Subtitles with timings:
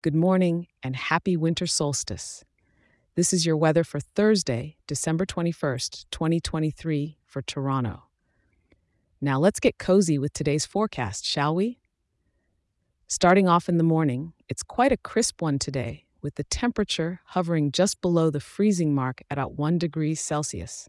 [0.00, 2.44] good morning, and happy winter solstice.
[3.16, 8.04] This is your weather for Thursday, December 21st, 2023, for Toronto.
[9.20, 11.80] Now let's get cozy with today's forecast, shall we?
[13.08, 17.72] Starting off in the morning, it's quite a crisp one today, with the temperature hovering
[17.72, 20.88] just below the freezing mark at about 1 degrees Celsius.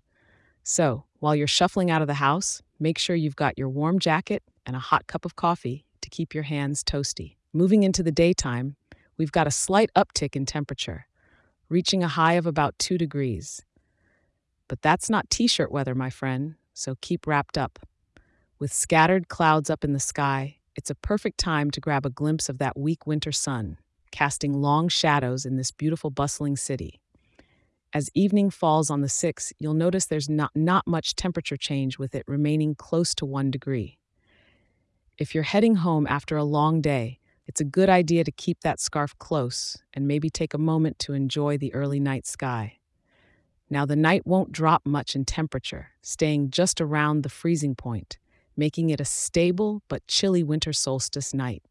[0.63, 4.43] So, while you're shuffling out of the house, make sure you've got your warm jacket
[4.67, 7.37] and a hot cup of coffee to keep your hands toasty.
[7.51, 8.75] Moving into the daytime,
[9.19, 11.05] we've got a slight uptick in temperature,
[11.67, 13.63] reaching a high of about 2 degrees.
[14.67, 17.77] But that's not t shirt weather, my friend, so keep wrapped up.
[18.57, 22.49] With scattered clouds up in the sky, it's a perfect time to grab a glimpse
[22.49, 23.77] of that weak winter sun,
[24.11, 27.01] casting long shadows in this beautiful, bustling city.
[27.91, 32.15] As evening falls on the 6th, you'll notice there's not, not much temperature change with
[32.15, 33.97] it remaining close to 1 degree.
[35.17, 37.18] If you're heading home after a long day,
[37.49, 41.13] it's a good idea to keep that scarf close and maybe take a moment to
[41.13, 42.77] enjoy the early night sky.
[43.71, 48.19] Now, the night won't drop much in temperature, staying just around the freezing point,
[48.55, 51.63] making it a stable but chilly winter solstice night.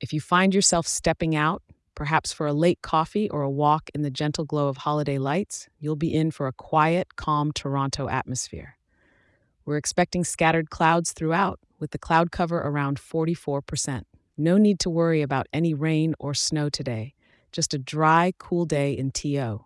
[0.00, 1.64] If you find yourself stepping out,
[1.96, 5.68] perhaps for a late coffee or a walk in the gentle glow of holiday lights,
[5.80, 8.76] you'll be in for a quiet, calm Toronto atmosphere.
[9.64, 14.04] We're expecting scattered clouds throughout, with the cloud cover around 44%.
[14.36, 17.14] No need to worry about any rain or snow today,
[17.52, 19.64] just a dry, cool day in TO.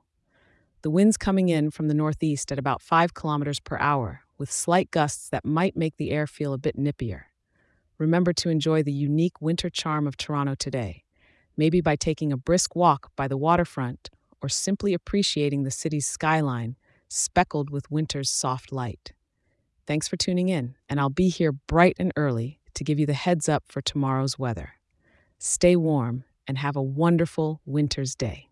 [0.83, 4.91] The wind's coming in from the northeast at about 5 kilometers per hour, with slight
[4.91, 7.23] gusts that might make the air feel a bit nippier.
[7.97, 11.03] Remember to enjoy the unique winter charm of Toronto today,
[11.57, 14.11] maybe by taking a brisk walk by the waterfront
[14.43, 16.77] or simply appreciating the city's skyline,
[17.09, 19.13] speckled with winter's soft light.
[19.87, 23.13] Thanks for tuning in, and I'll be here bright and early to give you the
[23.13, 24.75] heads up for tomorrow's weather.
[25.39, 28.48] Stay warm and have a wonderful winter's day.